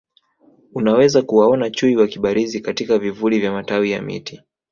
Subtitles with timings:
[0.73, 4.41] Unaweza kuwaona Chui wakibarizi katika vivuli vya matawi ya miti